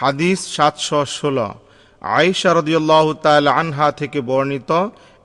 [0.00, 1.48] হাদিস সাতশো ষোলো।
[2.02, 4.70] আয়েশা রদিয়াল্লাহ তাল আনহা থেকে বর্ণিত,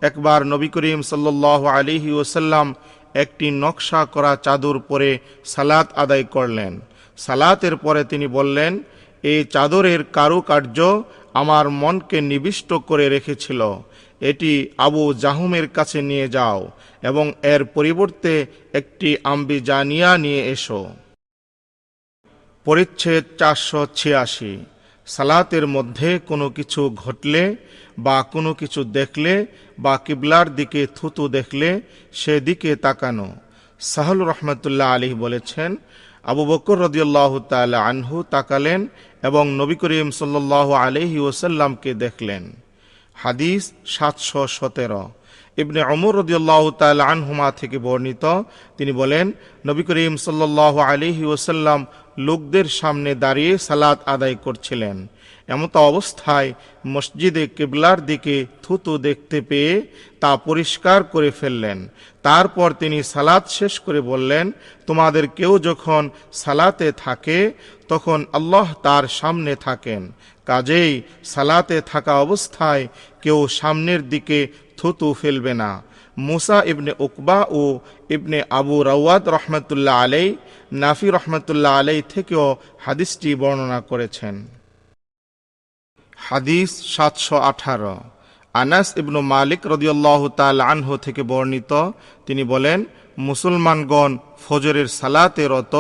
[0.02, 2.68] একবার নবী করিম সাল্লাহ আলিহি ওসাল্লাম
[3.24, 5.10] একটি নকশা করা চাদর পরে
[5.54, 6.74] সালাত আদায় করলেন।
[7.18, 8.72] সালাতের পরে তিনি বললেন
[9.32, 10.78] এই চাদরের কারুকার্য
[11.42, 13.62] আমার মনকে নিবিষ্ট করে রেখেছিল।
[14.22, 14.52] এটি
[14.88, 16.60] আবু জাহুমের কাছে নিয়ে যাও
[17.10, 18.34] এবং এর পরিবর্তে
[18.80, 20.82] একটি আম্বি জানিয়া নিয়ে এসো।
[22.66, 24.54] পরিচ্ছেদ চারশো ছিয়াশি।
[25.06, 27.56] সালাতের মধ্যে কোনো কিছু ঘটলে
[27.98, 29.46] বা কোনো কিছু দেখলে
[29.80, 31.82] বা কিবলার দিকে থুতু দেখলে
[32.14, 33.28] সেদিকে তাকানো।
[33.80, 35.76] সাহল রহমতুল্লাহ আলী বলেছেন,
[36.24, 38.88] আবু বকর রদিয়াল্লাহ তাল আনহু তাকালেন
[39.24, 42.44] এবং নবী করিম সাল্লাহ আলহি ওসাল্লামকে দেখলেন।
[43.14, 45.12] হাদিস সাতশো সতেরো।
[45.58, 48.26] ইবনে অমর রদিয়াল্লাহ তাল আনহুমা থেকে বর্ণিত,
[48.78, 49.32] তিনি বলেন,
[49.68, 51.86] নবী করিম সাল্লাহ আলিহি ওসাল্লাম
[52.18, 55.08] লোকদের সামনে দাঁড়িয়ে সালাত আদায় করছিলেন।
[55.48, 56.54] এমত অবস্থায়
[56.88, 59.82] মসজিদে কেবলার দিকে থুতু দেখতে পেয়ে
[60.20, 61.88] তা পরিষ্কার করে ফেললেন।
[62.24, 64.52] তারপর তিনি সালাত শেষ করে বললেন,
[64.88, 67.54] তোমাদের কেউ যখন সালাতে থাকে,
[67.88, 70.12] তখন আল্লাহ তার সামনে থাকেন।
[70.46, 72.88] কাজেই সালাতে থাকা অবস্থায়
[73.22, 75.84] কেউ সামনের দিকে থুতু ফেলবে না।
[76.18, 77.80] মুসা ইবনে উকবা ও
[78.16, 80.36] ইবনে আবু রাওয়াদ রহমতুল্লাহ আলাই
[80.82, 84.36] নাফি রহমতুল্লাহ আলাই থেকেও হাদিসটি বর্ণনা করেছেন।
[86.18, 87.96] হাদিস সাতশো আঠারো।
[88.54, 91.72] আনাস ইবনু মালিক রদিয়াল্লাহ তাল আনহু থেকে বর্ণিত,
[92.26, 92.80] তিনি বলেন,
[93.18, 94.12] মুসলমানগণ
[94.46, 95.76] ফজরের সালাতে রত,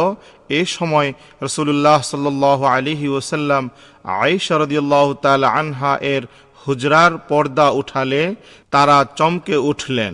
[0.49, 3.63] এ সময় রসুল্লাহ সাল্লাহ আলিহি ওসাল্লাম
[4.03, 6.23] আয়েশা রদিয়াল্লাহ তাল আনহা এর
[6.67, 8.35] হুজরার পর্দা উঠালে
[8.71, 10.13] তারা চমকে উঠলেন।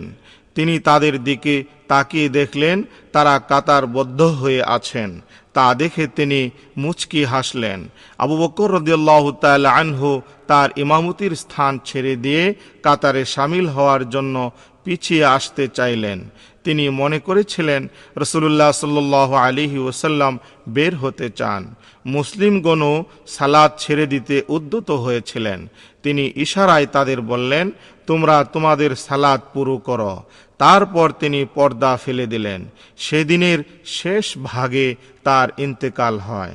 [0.54, 5.20] তিনি তাদের দিকে তাকিয়ে দেখলেন, তারা কাতারবদ্ধ হয়ে আছেন।
[5.54, 9.24] তা দেখে তিনি মুচকি হাসলেন। আবু বকর রদিয়াল্লাহ
[9.64, 14.50] আনহু তার ইমামতির স্থান ছেড়ে দিয়ে কাতারে সামিল হওয়ার জন্য
[14.84, 16.18] পিছিয়ে আসতে চাইলেন।
[16.64, 21.74] তিনি মনে করেছিলেন রসুল্লাহ সাল্লাহ আলিহি ওসাল্লাম বের হতে চান।
[22.06, 25.68] মুসলিমগণও সালাদ ছেড়ে দিতে উদ্যত হয়েছিলেন।
[26.02, 27.70] তিনি ইশারায় তাদের বললেন,
[28.06, 30.22] তোমরা তোমাদের সালাদ পুরো করো।
[30.58, 32.64] তারপর তিনি পর্দা ফেলে দিলেন।
[32.96, 36.54] সেদিনের শেষ ভাগে তার ইন্তেকাল হয়।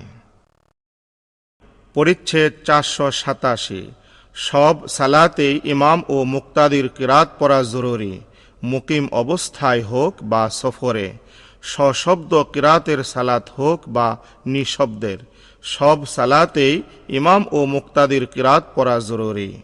[1.94, 3.91] পরিচ্ছেদ চারশো সাতাশি।
[4.34, 8.19] সব সালাতেই ইমাম ও মুক্তাদির কিরাত পড়া জরুরি।
[8.63, 11.13] মুকিম অবস্থায় হোক বা সফরে।
[11.61, 15.17] সশব্দ কিরাতের সালাত হোক বা নিঃশব্দের।
[15.66, 19.62] সব সালাতেই ইমাম ও মুক্তাদির কিরাত পড়া জরুরি।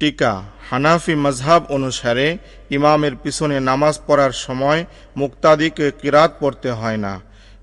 [0.00, 2.38] টিকা। হানাফি মজহাব অনুসারে
[2.70, 4.84] ইমামের পিছনে নামাজ পড়ার সময়
[5.16, 7.20] মুক্তাদিকে কিরাত পড়তে হয় না।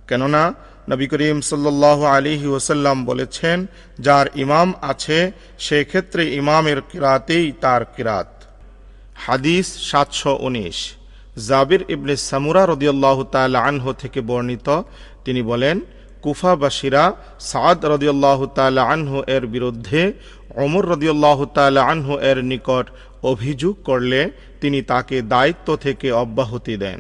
[0.08, 0.54] কেননা,
[0.90, 3.66] নবী করিম সাল্লাহ আলিহি ওসাল্লাম বলেছেন,
[4.00, 8.44] যার ইমাম আছে, সেক্ষেত্রে ইমামের কিরাতেই তার কিরাত।
[9.16, 10.94] হাদিস সাতশো উনিশ।
[11.48, 14.82] জাবির ইবনে সামুরা রদিয়াল্লাহ তাল আনহু থেকে বর্ণিত।
[15.26, 15.80] তিনি বলেন
[16.28, 17.04] কুফাবাসীরা
[17.40, 20.02] সাদ রদিয়াল্লাহ তাল আনহু এর বিরুদ্ধে
[20.64, 22.86] অমর রদিয়াল্লাহ তাল আনহু এর নিকট
[23.32, 24.22] অভিযোগ করলে
[24.62, 27.00] তিনি তাকে দায়িত্ব থেকে অব্যাহতি দেন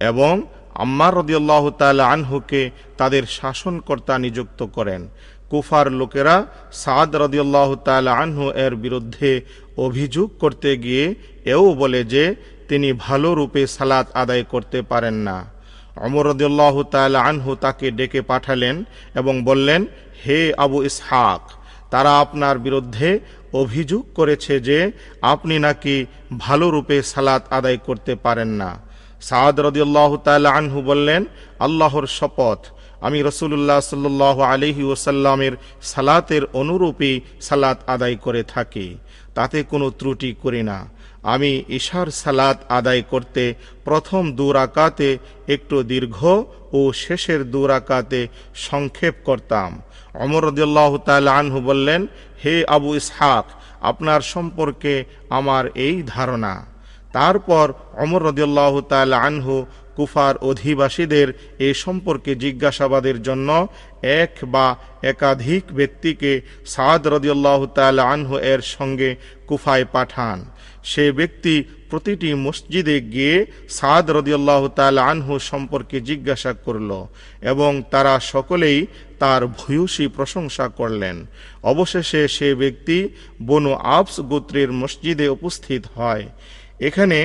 [0.00, 0.42] এবং
[0.74, 5.08] আম্মার রদিয়াল্লাহ তাল আনহুকে তাদের শাসনকর্তা নিযুক্ত করেন।
[5.50, 6.36] কুফার লোকেরা
[6.72, 9.30] সাদ রদিয়াল্লাহ তাল আনহু এর বিরুদ্ধে
[9.76, 11.14] অভিযোগ করতে গিয়ে
[11.44, 12.24] এও বলে যে,
[12.68, 15.53] তিনি ভালো রূপে সালাত আদায় করতে পারেন না।
[15.96, 18.76] অমর রদিয়াল্লাহ তাল আনহু তাকে ডেকে পাঠালেন
[19.14, 19.80] এবং বললেন,
[20.24, 21.42] হে আবু ইসহাক,
[21.90, 23.10] তারা আপনার বিরুদ্ধে
[23.52, 24.78] অভিযোগ করেছে যে
[25.22, 25.96] আপনি নাকি
[26.38, 28.70] ভালো রূপে সালাত আদায় করতে পারেন না।
[29.20, 31.22] সাদ রদিয়াল্লাহ তাল আনহু বললেন,
[31.58, 32.60] আল্লাহর শপথ,
[33.00, 38.88] আমি রসুল্লাহ সাল্লাহ আলহি ওসাল্লামের সালাতের অনুরূপী সালাত আদায় করে থাকি,
[39.34, 40.78] তাতে কোনো ত্রুটি করি না।
[41.32, 43.54] আমি ঈশার সালাত আদায় করতে
[43.84, 45.08] প্রথম দুরাকাতে
[45.54, 46.18] একটু দীর্ঘ
[46.72, 48.20] ও শেষের দুরাকাতে
[48.68, 49.70] সংক্ষেপ করতাম।
[50.14, 52.00] অমর রদিয়াল্লাহ তাল আনহু বললেন,
[52.44, 53.46] হে আবু ইসহাক,
[53.80, 56.54] আপনার সম্পর্কে আমার এই ধারণা।
[57.12, 57.66] তারপর
[58.02, 59.66] অমর রদিয়াল্লাহ তাল আনহু
[59.96, 61.28] কুফার অধিবাসীদের
[61.58, 63.48] এ সম্পর্কে জিজ্ঞাসাবাদের জন্য
[64.02, 64.66] এক বা
[65.02, 66.32] একাধিক ব্যক্তিকে
[66.66, 69.10] সাদ রদিয়াল্লাহ তাল আনহু এর সঙ্গে
[69.48, 70.38] কুফায় পাঠান।
[70.84, 71.54] সে ব্যক্তি
[71.90, 73.36] প্রতিটি মসজিদে গিয়ে
[73.76, 76.90] সাদ রদিয়াল্লাহ তাল আনহু সম্পর্কে জিজ্ঞাসা করল
[77.52, 78.78] এবং তারা সকলেই
[79.22, 81.16] তার ভূয়সী প্রশংসা করলেন।
[81.72, 82.98] অবশেষে সে ব্যক্তি
[83.46, 86.24] বনু আবস গোত্রের মসজিদে উপস্থিত হয়।
[86.88, 87.18] এখানে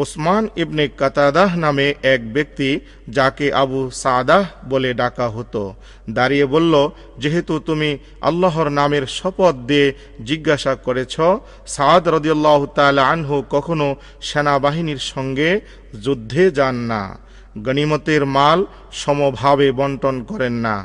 [0.00, 2.70] ওসমান ইবনে কাতাদাহ নামে এক ব্যক্তি
[3.16, 5.64] যাকে আবু সাদাহ বলে ডাকা হতো।
[6.16, 6.74] দাঁড়িয়ে বলল,
[7.22, 7.90] যেহেতু তুমি
[8.28, 9.86] আল্লাহর নামের শপথ দিয়ে
[10.28, 11.14] জিজ্ঞাসা করেছ,
[11.74, 13.86] সাদ রদিয়াল্লাহ তাল আনহু কখনো
[14.28, 15.50] সেনাবাহিনীর সঙ্গে
[16.04, 17.02] যুদ্ধে যান না।
[17.66, 18.60] গনিমতের মাল
[19.02, 20.76] সমভাবে বন্টন করেন না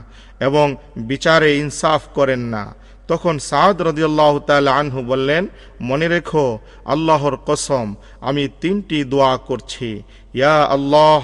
[0.47, 0.65] এবং
[1.09, 2.63] বিচারে ইনসাফ করেন না।
[3.07, 5.43] তখন সাদ রদিয়াল্লাহ তাল আনহু বললেন,
[5.81, 6.45] মনে রেখো,
[6.85, 7.87] আল্লাহর কসম,
[8.21, 9.89] আমি তিনটি দোয়া করছি।
[10.33, 11.21] ইয়া আল্লাহ,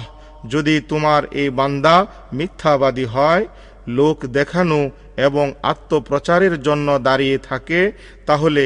[0.48, 1.96] যদি তোমার এই বান্দা
[2.32, 3.44] মিথ্যাবাদী হয়,
[3.88, 4.80] লোক দেখানো
[5.16, 7.92] এবং আত্মপ্রচারের জন্য দাঁড়িয়ে থাকে,
[8.26, 8.64] তাহলে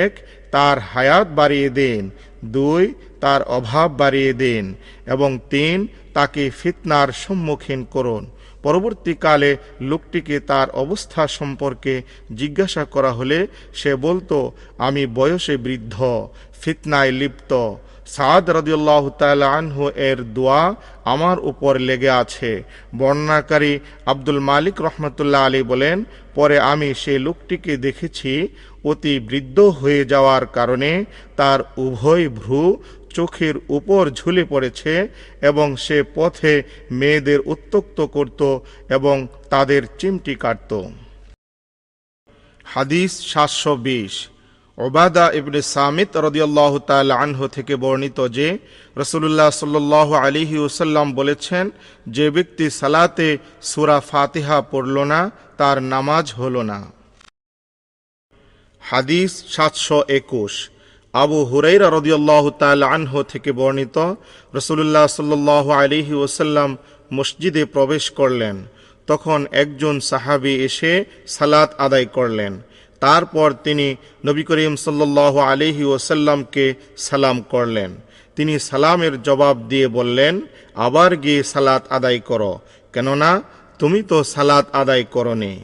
[0.00, 0.12] এক,
[0.50, 2.02] তার হায়াত বাড়িয়ে দিন,
[2.44, 2.84] দুই,
[3.20, 4.64] তার অভাব বাড়িয়ে দিন,
[5.06, 5.76] এবং তিন,
[6.14, 8.22] তাকে ফিতনার সম্মুখীন করুন।
[8.64, 9.50] পরবর্তীকালে
[9.90, 11.94] লোকটিকে তার অবস্থা সম্পর্কে
[12.40, 13.38] জিজ্ঞাসা করা হলে
[13.80, 14.38] সে বলতো,
[14.86, 15.96] আমি বয়সে বৃদ্ধ,
[16.60, 17.52] ফিতনায় লিপ্ত।
[18.14, 19.04] সাদ রদিউল্লাহ
[19.58, 20.62] আনহু এর দোয়া
[21.12, 22.50] আমার উপর লেগে আছে।
[22.98, 23.72] বর্ণনাকারী
[24.12, 25.96] আব্দুল মালিক রহমতুল্লাহ আলী বলেন,
[26.36, 28.32] পরে আমি সেই লোকটিকে দেখেছি
[28.90, 30.90] অতি বৃদ্ধ হয়ে যাওয়ার কারণে
[31.38, 32.62] তার উভয় ভ্রু
[33.16, 34.94] চোখের উপর ঝুলে পড়েছে
[35.48, 36.54] এবং সে পথে
[36.90, 38.40] মেয়েদের উত্তক্ত করত
[38.96, 39.16] এবং
[39.50, 40.72] তাদের চিমটি কাটত।
[42.64, 44.14] হাদিস সাতশো বিশ।
[44.78, 48.48] ওবাদা ইবনে সামিত রদিয়াল্লাহ তাল আনহু থেকে বর্ণিত যে
[48.96, 51.64] রসুল্লাহ সাল্লাহ আলিহি ওসাল্লাম বলেছেন,
[52.08, 53.28] যে ব্যক্তি সালাতে
[53.62, 55.20] সুরা ফাতিহা পড়ল না,
[55.58, 56.78] তার নামাজ হল না।
[58.82, 60.54] হাদিস সাতশো একুশ।
[61.22, 64.14] আবু হুরাইরা রদিয়াল্লাহ তাল আনহু থেকে বর্ণিত
[64.54, 66.76] রসুল্লাহ সাল্লাহ আলিহি ওসাল্লাম
[67.12, 68.56] মসজিদে প্রবেশ করলেন।
[69.06, 72.52] তখন একজন সাহাবি এসে সালাত আদায় করলেন।
[73.00, 77.90] তারপর তিনি নবী করিম সাল্লাহ আলিহি ওসাল্লামকে সালাম করলেন।
[78.36, 80.40] তিনি সালামের জবাব দিয়ে বললেন,
[80.74, 82.60] আবার গিয়ে সালাত আদায় করো।
[82.92, 83.42] কেননা
[83.78, 85.54] তুমি তো সালাত আদায় করনি।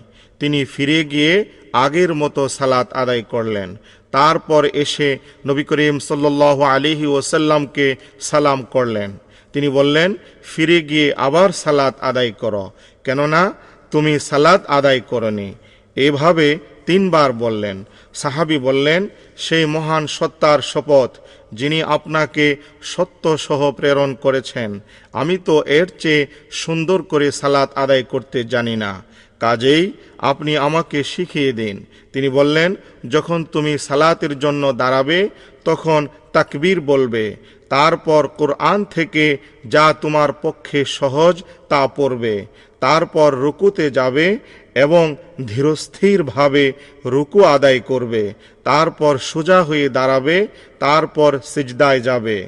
[0.40, 3.76] তিনি ফিরে গিয়ে আগের মতো সালাত আদায় করলেন।
[4.10, 9.10] তারপর এসে নবী করিম সাল্লাহ আলিহি ওসাল্লামকে সালাম করলেন।
[9.52, 10.14] তিনি বললেন,
[10.44, 12.70] ফিরে গিয়ে আবার সালাত আদায় করো।
[13.04, 13.52] কেননা
[13.90, 15.54] তুমি সালাত আদায় করনি।
[15.96, 17.84] এভাবে তিনবার বললেন।
[18.14, 21.10] সাহাবি বললেন, সেই মহান সত্তার শপথ
[21.54, 24.80] যিনি আপনাকে সত্য সহ প্রেরণ করেছেন,
[25.12, 29.02] আমি তো এর চেয়ে সুন্দর করে সালাত আদায় করতে জানি না।
[29.40, 29.84] কাজেই
[30.18, 31.76] আপনি আমাকে শিখিয়ে দিন।
[32.12, 32.74] তিনি বললেন,
[33.08, 35.28] যখন তুমি সালাতের জন্য দাঁড়াবে,
[35.64, 36.00] তখন
[36.32, 37.24] তাকবীর বলবে।
[37.68, 39.24] তারপর কোরআন থেকে
[39.66, 42.46] যা তোমার পক্ষে সহজ তা পড়বে।
[42.80, 44.26] তারপর রুকুতে যাবে
[44.74, 45.04] এবং
[45.46, 46.64] ধীরস্থিরভাবে
[47.06, 48.24] রুকু আদায় করবে।
[48.64, 50.36] তারপর সোজা হয়ে দাঁড়াবে,
[50.78, 52.38] তারপর সিজদায় যাবে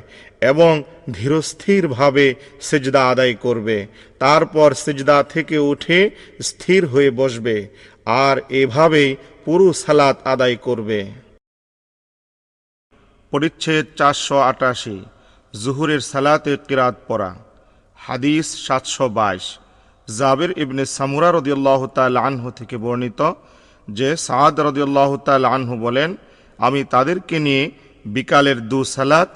[0.41, 0.73] এবং
[1.19, 2.27] ধীরস্থিরভাবে
[2.69, 3.77] সেজদা আদায় করবে।
[4.21, 5.99] তারপর সেজদা থেকে উঠে
[6.49, 7.57] স্থির হয়ে বসবে
[8.07, 9.11] আর এভাবেই
[9.45, 11.01] পুরো সালাত আদায় করবে।
[13.33, 14.97] পরিচ্ছেদ চারশো আটাশি,
[15.55, 17.31] জুহুরের সালাতে কিরাত পড়া,
[17.99, 19.47] হাদিস সাতশো বাইশ।
[20.09, 23.21] জাবির ইবনে সামুরা রদিয়াল্লাহ তাল আনহু থেকে বর্ণিত
[23.89, 26.11] যে সাদ রদিয়াল্লাহ তাল আনহু বলেন,
[26.59, 27.63] আমি তাদেরকে নিয়ে
[28.05, 29.31] বিকালের দু সালাত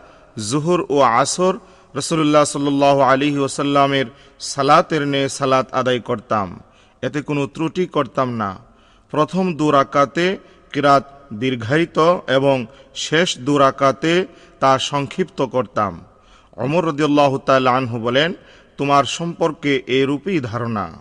[0.51, 1.59] জুহুর ও আসর
[1.95, 4.07] রসুল্লাহ সাল্লাহ আলী ওসাল্লামের
[4.41, 6.61] সালাতের নে সালাত আদায় করতাম।
[7.03, 8.59] এতে কোনো ত্রুটি করতাম না।
[9.11, 10.39] প্রথম দু রাকাতে
[10.73, 14.27] কিরাত দীর্ঘায়িত এবং শেষ দু রাকাতে
[14.61, 16.05] তা সংক্ষিপ্ত করতাম।
[16.57, 18.35] অমর রদিয়াল্লাহ তাল আনহু বলেন,
[18.77, 20.93] তোমার সম্পর্কে এরূপই ধারণা।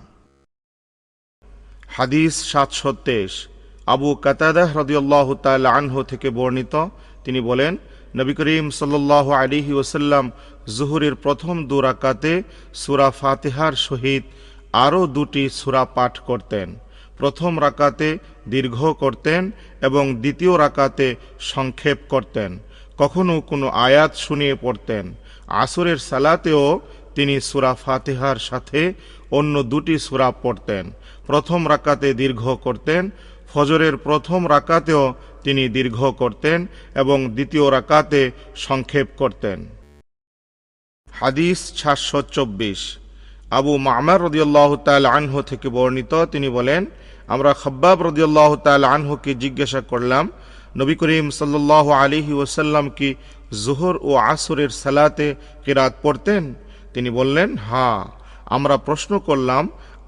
[1.87, 3.47] হাদিস সাতশো তেইশ।
[3.85, 6.87] আবু কাতাদাহ রদিয়াল্লাহ তাল আনহু থেকে বর্ণিত।
[7.23, 7.77] তিনি বলেন
[8.17, 10.25] নবী করিম সাল্লাহ আলিহি ওসাল্লাম
[10.77, 12.33] জুহুরের প্রথম দু রাকাতে
[12.81, 14.23] সুরা ফাতেহার সহিত
[14.85, 16.67] আরও দুটি সুরা পাঠ করতেন।
[17.17, 18.09] প্রথম রাকাতে
[18.47, 19.41] দীর্ঘ করতেন
[19.81, 21.07] এবং দ্বিতীয় রাকাতে
[21.51, 22.59] সংক্ষেপ করতেন।
[22.97, 25.05] কখনো কোনো আয়াত শুনিয়ে পড়তেন।
[25.63, 26.65] আসরের সালাতেও
[27.15, 28.81] তিনি সুরা ফাতেহার সাথে
[29.37, 30.83] অন্য দুটি সুরা পড়তেন।
[31.27, 33.03] প্রথম রাকাতে দীর্ঘ করতেন,
[33.53, 35.03] ফজরের প্রথম রাকাতেও
[35.45, 36.59] তিনি দীর্ঘ করতেন
[37.01, 38.21] এবং দ্বিতীয় রাকাতে
[38.67, 39.57] সংক্ষেপ করতেন।
[41.07, 42.81] হাদিস সাতশো চব্বিশ।
[43.59, 46.81] আবু মামার রদিয়াল্লাহ তাল আনহু থেকে বর্ণিত, তিনি বলেন,
[47.33, 50.25] আমরা খব্বাব রদিয়াল্লাহ তাল আনহুকে জিজ্ঞাসা করলাম,
[50.79, 53.09] নবী করিম সাল্লাহ আলিহি ওসাল্লাম কি
[53.63, 55.27] জোহর ও আসরের সালাতে
[55.63, 56.43] কিরাত পড়তেন?
[56.93, 58.01] তিনি বললেন হ্যাঁ।
[58.55, 59.63] আমরা প্রশ্ন করলাম,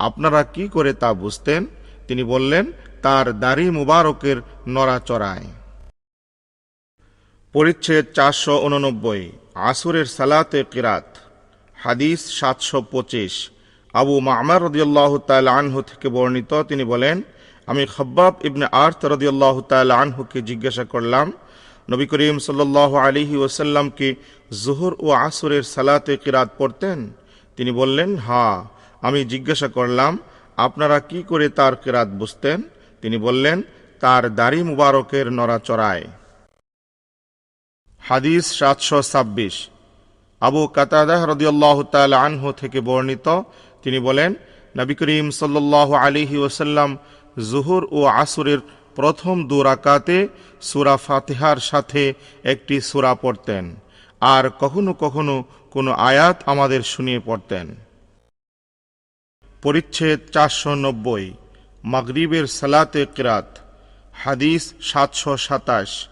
[0.08, 1.62] আপনারা কি করে তা বুঝতেন?
[2.08, 2.66] তিনি বললেন
[3.04, 4.38] তার দাড়ি মুবারকের
[4.76, 5.48] নড়াচড়ায়।
[7.56, 9.24] পরিচ্ছেদ চারশো উননব্বই,
[9.70, 11.08] আসুরের সালাতে কিরাত,
[11.78, 13.34] হাদিস সাতশো পঁচিশ।
[13.94, 17.18] আবু মামার রদিয়াল্লাহ তাল আনহু থেকে বর্ণিত, তিনি বলেন,
[17.68, 21.28] আমি খব্বাব ইবনে আর্থ রদিয়াল্লাহ তাল আনহুকে জিজ্ঞাসা করলাম,
[21.90, 24.10] নবী করিম সাল্লাহ আলিহি ওসাল্লাম কি
[24.64, 27.00] জুহুর ও আসুরের সালাতে কিরাত পড়তেন?
[27.58, 28.48] তিনি বললেন, হা।
[29.02, 30.12] আমি জিজ্ঞাসা করলাম,
[30.58, 32.60] আপনারা কি করে তার কেরাত বুঝতেন?
[33.02, 33.58] তিনি বললেন,
[34.02, 36.06] তার দাড়ি মুবারকের নড়াচড়ায়।
[38.04, 39.56] হাদিস সাতশো ছাব্বিশ।
[40.42, 43.28] আবু কাতাদাহ রদিয়াল্লাহ তাল আনহু থেকে বর্ণিত,
[43.84, 44.32] তিনি বলেন,
[44.78, 46.90] নবী করিম সাল্লাহ আলিহি ওসাল্লাম
[47.50, 48.60] জুহুর ও আসুরের
[48.98, 50.18] প্রথম দু রাকাতে
[50.62, 52.04] সুরা ফাতিহার সাথে
[52.44, 53.64] একটি সুরা পড়তেন,
[54.22, 55.36] আর কখনো কখনো
[55.74, 57.68] কোনো আয়াত আমাদের শুনিয়ে পড়তেন।
[59.64, 61.28] পরিচ্ছেদ চারশো নব্বই।
[61.84, 63.48] মাগরিবের সালাতে কিরাত।
[64.14, 66.08] হাদিস সাতশো সাতাশ।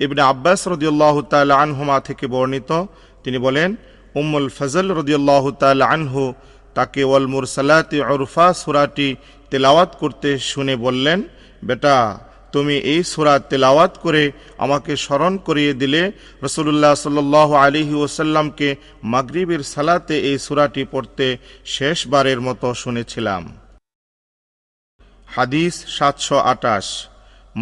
[0.00, 2.70] ইবনে আব্বাস রদিয়াল্লাহ তাল আনহুমা থেকে বর্ণিত,
[3.24, 3.76] তিনি বলেন,
[4.14, 6.34] উম্মুল ফজল রদিয়াল্লাহ তাল আনহু
[6.74, 9.16] তাকে ওয়াল মুরসালাতি অরফা সুরাটি
[9.50, 11.22] তেলাওয়াত করতে শুনে বললেন,
[11.64, 12.18] বেটা,
[12.52, 17.18] তুমি এই সুরা তেলাওয়াত করে আমাকে স্মরণ করিয়ে দিলে রসুল্লাহ সাল
[17.66, 23.67] আলিহি ওসাল্লামকে মাগরিবের সালাতে এই সুরাটি পড়তে শেষবারের মতো শুনেছিলাম।
[25.38, 26.86] হাদিস সাতশো আটাশ।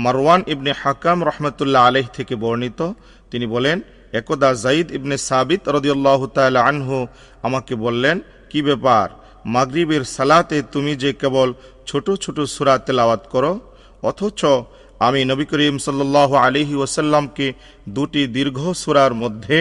[0.02, 2.80] মারওয়ান ইবনে হাকাম রহমতুল্লাহ আলহ থেকে বর্ণিত।
[3.30, 3.76] তিনি বলেন,
[4.20, 6.98] একদা জাইদ ইবনে সাবিত রদিয়াল্লাহ তাল আনহু
[7.46, 8.16] আমাকে বললেন,
[8.50, 9.06] কি ব্যাপার?
[9.54, 11.48] মাগরিবের সালাতে তুমি যে কেবল
[11.88, 13.52] ছোট ছোট সুরা তেলাওয়াত করো,
[14.10, 14.40] অথচ
[15.06, 17.46] আমি নবী করিম সাল্লাহ আলিহি ওসাল্লামকে
[17.96, 19.58] দুটি দীর্ঘ সুরার মধ্যে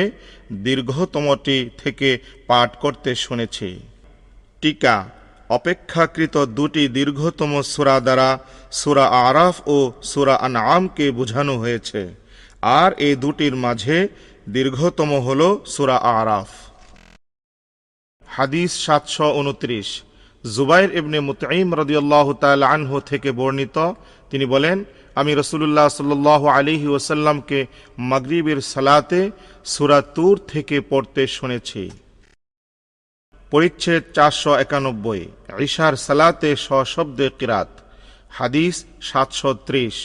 [0.65, 2.09] দীর্ঘতমটি থেকে
[2.49, 3.69] পাঠ করতে শুনেছি।
[4.61, 4.95] টিকা
[5.49, 8.29] অপেক্ষাকৃত দুটি দীর্ঘতম সুরা দ্বারা
[8.79, 9.77] সুরা আরাফ ও
[10.11, 12.01] সুরা আনআমকে বোঝানো হয়েছে।
[12.81, 13.97] আর এই দুটির মাঝে
[14.55, 15.41] দীর্ঘতম হল
[15.73, 16.49] সুরা আরাফ।
[18.27, 19.89] হাদিস সাতশো উনত্রিশ।
[20.43, 22.27] জুবাইর ইবনে মুতাইম রদিয়াল্লাহ
[22.75, 23.77] আনহু থেকে বর্ণিত,
[24.31, 24.77] তিনি বলেন,
[25.19, 26.11] আমি রসুল্লাহ সাল
[26.57, 27.59] আলিহি ওসাল্লামকে
[28.11, 29.21] মাগরিবের সালাতে
[29.73, 31.83] সুরা তুর থেকে পড়তে শুনেছি।
[33.55, 35.21] পরিচ্ছেদ চারশো একানব্বই,
[35.67, 37.71] ঈশার সালাতে সশব্দে কিরাত,
[38.37, 38.75] হাদিস
[39.09, 39.95] সাতশো ত্রিশ।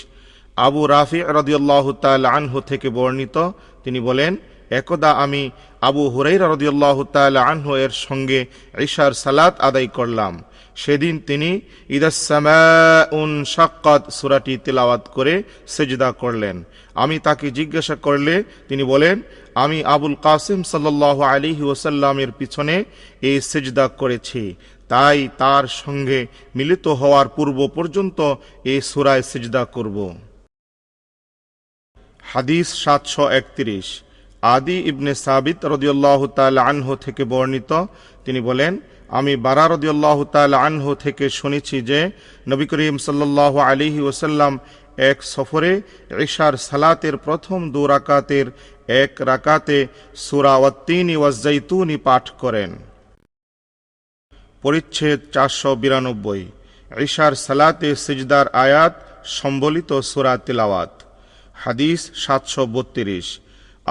[0.67, 3.37] আবু রাফি রদিউল্লাহ তাল আনহু থেকে বর্ণিত,
[3.85, 4.33] তিনি বলেন
[4.79, 5.43] একদা আমি
[5.89, 8.41] আবু হুরাইরা রদিয়াল্লাহ তাল আনহু এর সঙ্গে
[8.87, 10.35] ঈশার সালাত আদায় করলাম।
[10.83, 11.51] সেদিন তিনি
[13.55, 15.35] শাক্কাত সুরাটি তেলাওয়াত করে
[15.75, 16.57] সেজদা করলেন।
[17.03, 18.35] আমি তাকে জিজ্ঞাসা করলে
[18.69, 19.17] তিনি বলেন,
[19.63, 22.77] আমি আবুল কাসিম সাল্লাহ আলী ওসাল্লামের পিছনে
[23.29, 24.43] এই সেজদা করেছি।
[24.93, 26.19] তাই তার সঙ্গে
[26.59, 28.19] মিলিত হওয়ার পূর্ব পর্যন্ত
[28.73, 29.97] এই সুরায় সেজদা করব।
[32.33, 33.89] হাদিস সাতশো একত্রিশ।
[34.43, 37.85] আদি ইবনে সাবিত রদিয়াল্লাহ তাল আনহু থেকে বর্ণিত।
[38.25, 42.11] তিনি বলেন, আমি বারা রদিয়াল্লাহ তাল আনহু থেকে শুনেছি যে,
[42.49, 44.59] নবী করিম সাল্লাহ আলিহি ওসাল্লাম
[44.97, 45.83] এক সফরে
[46.19, 48.47] ঈশার সালাতের প্রথম দু রাকাতের
[48.89, 52.77] এক রাকাতে সুরা ওয়াত্তিনি ওয়াজ্জাইতুনি পাঠ করেন।
[54.63, 56.47] পরিচ্ছেদ চারশো বিরানব্বই।
[56.99, 58.95] ঈশার সালাতে সিজদার আয়াত
[59.25, 61.03] সম্বলিত সুরা তিলাওয়াত।
[61.55, 63.41] হাদিস সাতশো বত্রিশ।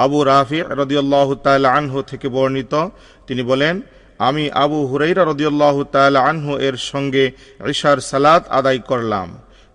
[0.03, 2.73] আবু রাফি রদিয়াল্লাহ তাল আনহু থেকে বর্ণিত।
[3.27, 3.75] তিনি বলেন,
[4.27, 7.25] আমি আবু হুরাইরা রদিয়াল্লাহ তাল আনহু এর সঙ্গে
[7.73, 9.27] ঈশার সালাত আদায় করলাম।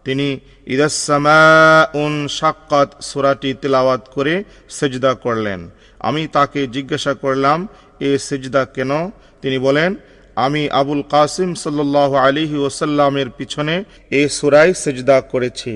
[0.07, 0.29] তিনি
[0.75, 4.35] ইদাসমাউন সাক্কাত সুরাটি তিলাওয়াত করে
[4.77, 5.61] সেজদা করলেন।
[6.09, 7.59] আমি তাকে জিজ্ঞাসা করলাম,
[8.09, 8.93] এ সেজদা কেন?
[9.43, 9.91] তিনি বলেন,
[10.45, 13.75] আমি আবুল কাসিম সাল্লাহ আলিহি ওসাল্লামের পিছনে
[14.21, 15.75] এ সুরাই সেজদা করেছি।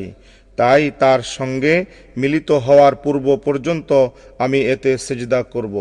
[0.58, 1.74] তাই তার সঙ্গে
[2.20, 3.90] মিলিত হওয়ার পূর্ব পর্যন্ত
[4.44, 5.76] আমি এতে সেজদা করব।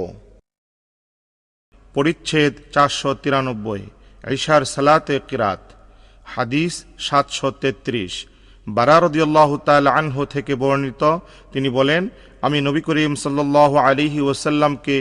[1.96, 3.84] পরিচ্ছেদ চারশো তিরানব্বই,
[4.36, 5.62] ঈশার সালাতে কিরাত,
[6.34, 6.74] হাদিস
[7.08, 8.14] সাতশো তেত্রিশ।
[8.68, 11.04] বারারদিয়াল্লাহ তাল আনহু থেকে বর্ণিত,
[11.54, 12.04] তিনি বলেন,
[12.46, 14.96] আমি নবী করিম সাল্লাহ আলিহি ওসাল্লামকে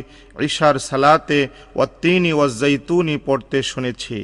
[0.49, 1.39] ঈশার সালাতে
[1.77, 4.19] ওয়াত্তিনি ওয়াজ্জাইতুনি পড়তে শুনেছি।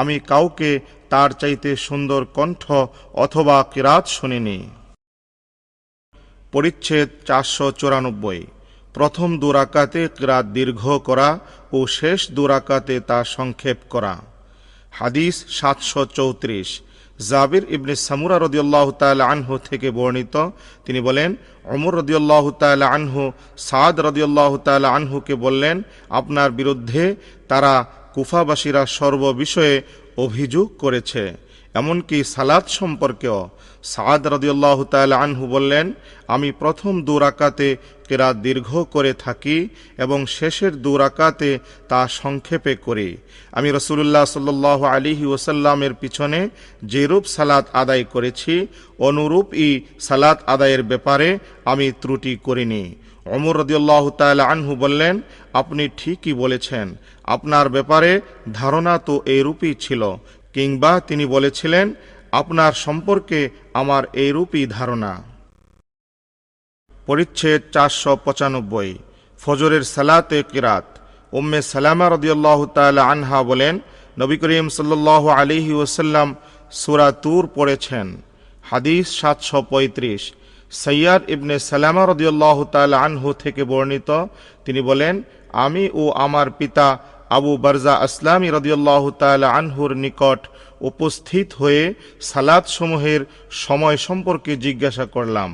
[0.00, 0.70] আমি কাউকে
[1.12, 2.62] তার চাইতে সুন্দর কণ্ঠ
[3.24, 4.58] অথবা কিরাত শুনিনি।
[6.52, 8.40] পরিচ্ছেদ চারশো চুরানব্বই।
[8.94, 11.38] প্রথম দুরাকাতে কিরাত দীর্ঘ করা
[11.72, 14.14] ও শেষ দুরাকাতে তা সংক্ষেপ করা।
[14.92, 16.80] হাদিস সাতশো চৌত্রিশ।
[17.28, 20.36] জাবির ইবনে সামুরা রদিউল্লাহ তাল আনহু থেকে বর্ণিত।
[20.84, 21.30] তিনি বলেন
[21.64, 23.22] অমর রদিয়াল্লাহ তাল আনহু,
[23.58, 25.76] সাদ রদিউল্লাহ তাল আনহুকে বললেন,
[26.10, 27.04] আপনার বিরুদ্ধে
[27.48, 27.74] তারা
[28.14, 29.76] কুফাবাসীরা সর্ববিষয়ে
[30.16, 31.22] অভিযোগ করেছে।
[31.74, 33.40] এমনকি সালাদ সম্পর্কেও।
[33.92, 35.86] সাদ রদিয়াল্লাহ তাল আনহু বললেন,
[36.34, 37.68] আমি প্রথম দু রাকাতে
[38.08, 39.58] কেরাত দীর্ঘ করে থাকি
[40.04, 41.50] এবং শেষের দু রাকাতে
[41.90, 43.08] তা সংক্ষেপে করি।
[43.58, 46.40] আমি রসুল্লাহ সাল্লাহ আলিহি ওসাল্লামের পিছনে
[46.92, 48.54] যেরূপ সালাত আদায় করেছি
[49.08, 49.68] অনুরূপ ই
[50.08, 51.28] সালাত আদায়ের ব্যাপারে
[51.72, 52.84] আমি ত্রুটি করিনি।
[53.26, 55.14] অমর রদিয়াল্লাহ তাল আনহু বললেন,
[55.60, 56.86] আপনি ঠিকই বলেছেন,
[57.34, 58.10] আপনার ব্যাপারে
[58.52, 60.02] ধারণা তো এইরূপই ছিল,
[60.54, 61.86] কিংবা তিনি বলেছিলেন
[62.32, 63.40] আপনার সম্পর্কে
[63.80, 65.12] আমার এইরূপই ধারণা।
[67.08, 68.90] পরিচ্ছেদ চারশো পঁচানব্বই,
[69.40, 70.86] ফজরের সালাতে কিরাত।
[71.38, 73.74] উম্মে সালামা রদিয়াল্লাহ তাল আনহা বলেন,
[74.20, 76.28] নবী করিম সাল্লাহ আলিহি ওসাল্লাম
[76.72, 78.06] সুরা তুর পড়েছেন।
[78.64, 80.22] হাদিস সাতশো পঁয়ত্রিশ,
[80.72, 84.10] সৈয়াদ ইবনে সালামা রদিয়াল্লাহ তাল আনহু থেকে বর্ণিত।
[84.64, 85.14] তিনি বলেন,
[85.64, 86.86] আমি ও আমার পিতা
[87.36, 90.40] আবু বারজা আসলামী রদিয়াল্লাহ তাল আনহুর নিকট
[90.90, 91.82] উপস্থিত হয়ে
[92.30, 93.20] সালাদ সমূহের
[93.64, 95.50] সময় সম্পর্কে জিজ্ঞাসা করলাম।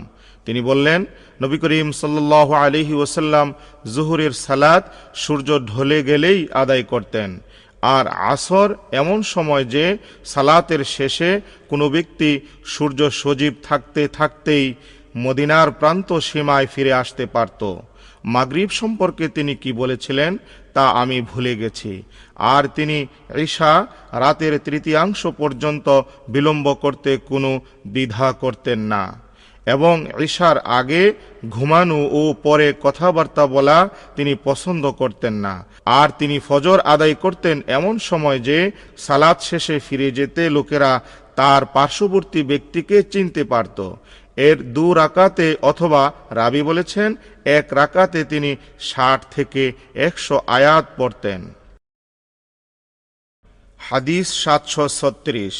[0.46, 1.00] তিনি বললেন,
[1.42, 3.46] নবী করিম সাল্লাহ আলিহি ওসাল্লাম
[3.94, 4.82] জুহুরের সালাদ
[5.14, 7.30] সূর্য ঢলে গেলেই আদায় করতেন।
[7.82, 9.84] আর আসর এমন সময় যে
[10.24, 11.30] সালাতের শেষে
[11.70, 12.30] কোনো ব্যক্তি
[12.64, 14.66] সূর্য সজীব থাকতে থাকতেই
[15.16, 17.62] মদিনার প্রান্ত সীমায় ফিরে আসতে পারত।
[18.24, 20.38] মাগরিব সম্পর্কে তিনি কি বলেছিলেন,
[20.74, 22.02] তা আমি ভুলে গেছি।
[22.36, 23.06] আর তিনি
[23.36, 29.28] ঈশা রাতের তৃতীয়াংশ পর্যন্ত বিলম্ব করতে কোনো দ্বিধা করতেন না।
[29.66, 31.12] এবং ঈশার আগে
[31.50, 37.98] ঘুমানো ও পরে কথাবার্তা বলা তিনি পছন্দ করতেন না। আর তিনি ফজর আদায় করতেন এমন
[37.98, 41.00] সময় যে সালাদ শেষে ফিরে যেতে লোকেরা
[41.36, 43.94] তার পার্শ্ববর্তী ব্যক্তিকে চিনতে পারত।
[44.46, 47.10] এর দু রাকাতে অথবা রাবি বলেছেন,
[47.58, 49.62] এক রাকাতে তিনি ষাট থেকে
[50.06, 51.40] একশো আয়াত পড়তেন।
[53.88, 55.56] হাদিস সাতশো ছত্রিশ।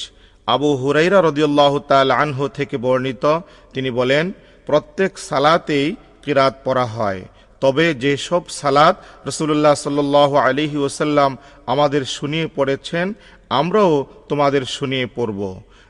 [0.47, 3.25] আবু হুরাইরা রদিউল্লাহ তাল আনহু থেকে বর্ণিত,
[3.75, 4.25] তিনি বলেন,
[4.67, 5.87] প্রত্যেক সালাতেই
[6.23, 7.23] কিরাত পড়া হয়,
[7.63, 8.97] তবে যেসব সালাত
[9.29, 11.31] রসুল্লাহ সাল্লাহ আলিহি ওসাল্লাম
[11.73, 13.07] আমাদের শুনিয়ে পড়েছেন,
[13.61, 13.93] আমরাও
[14.29, 15.41] তোমাদের শুনিয়ে পড়ব।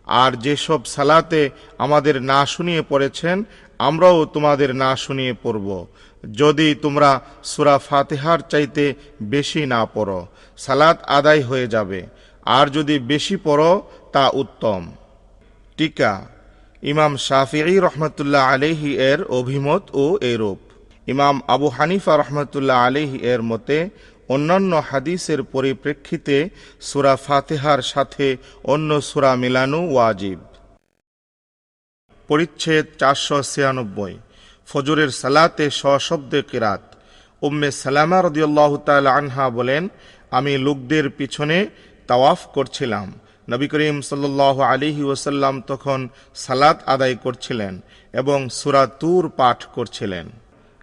[0.09, 3.45] আর যেসব সালাতে আমাদের না শুনিয়ে পড়েছেন,
[3.79, 5.87] আমরাও তোমাদের না শুনিয়ে পড়ব।
[6.33, 12.07] যদি তোমরা সুরা ফাতেহার চাইতে বেশি না পড়ো, সালাত আদায় হয়ে যাবে।
[12.47, 13.83] আর যদি বেশি পড়ো,
[14.13, 14.93] তা উত্তম।
[15.77, 16.27] টিকা।
[16.83, 20.59] ইমাম শাফিঈ রহমতুল্লাহ আলিহি এর অভিমত ও এরূপ।
[21.07, 23.89] ইমাম আবু হানিফা রহমতুল্লাহ আলিহি এর মতে
[24.29, 26.37] অন্যান্য হাদিসের পরিপ্রেক্ষিতে
[26.81, 30.41] সুরা ফাতেহার সাথে অন্য সুরা মিলানো ওয়াজিব।
[32.29, 34.19] পরিচ্ছেদ চারশো ছিয়ানব্বই।
[34.67, 36.81] ফজরের সালাতে সশব্দে কিরাত।
[37.43, 39.89] উম্মে সালামা রদিয়াল্লাহ তাল আনহা বলেন,
[40.31, 41.67] আমি লোকদের পিছনে
[42.07, 43.13] তাওয়াফ করছিলাম।
[43.49, 47.81] নবী করিম সাল্লাহ আলিহি ওসাল্লাম তখন সালাত আদায় করছিলেন
[48.13, 50.27] এবং সুরা তুর পাঠ করছিলেন।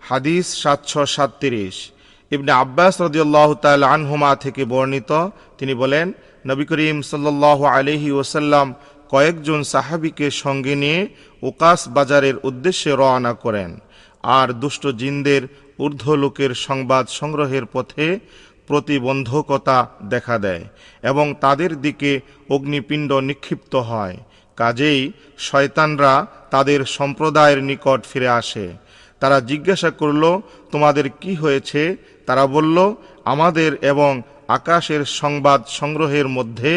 [0.01, 1.91] হাদিস সাতশো সাতত্রিশ।
[2.31, 5.11] ইবনে আব্বাস রদিয়াল্লাহ তাল আনহুমা থেকে বর্ণিত।
[5.57, 6.13] তিনি বলেন,
[6.47, 8.73] নবী করিম সাল্লাহ আলিহি ওসাল্লাম
[9.09, 11.07] কয়েকজন সাহাবিকে সঙ্গে নিয়ে
[11.43, 13.79] ওকাস বাজারের উদ্দেশ্যে রওনা করেন।
[14.23, 15.41] আর দুষ্ট জিনদের
[15.79, 18.19] ঊর্ধ্ব লোকের সংবাদ সংগ্রহের পথে
[18.67, 20.63] প্রতিবন্ধকতা দেখা দেয়
[21.03, 24.17] এবং তাদের দিকে অগ্নিপিণ্ড নিক্ষিপ্ত হয়।
[24.55, 28.84] কাজেই শয়তানরা তাদের সম্প্রদায়ের নিকট ফিরে আসে।
[29.25, 30.23] তারা জিজ্ঞাসা করল
[30.71, 31.81] তোমাদের কি হয়েছে?
[32.27, 32.77] তারা বলল
[33.23, 34.11] আমাদের এবং
[34.47, 36.73] আকাশের সংবাদ সংগ্রহের মধ্যে